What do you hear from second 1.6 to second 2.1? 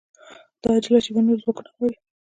غواړي